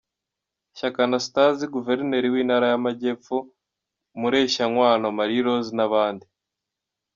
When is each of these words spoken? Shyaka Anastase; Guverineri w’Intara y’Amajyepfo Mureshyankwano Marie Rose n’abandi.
Shyaka 0.77 0.99
Anastase; 1.07 1.63
Guverineri 1.75 2.27
w’Intara 2.33 2.65
y’Amajyepfo 2.71 3.37
Mureshyankwano 4.19 5.07
Marie 5.17 5.43
Rose 5.45 5.69
n’abandi. 5.77 6.25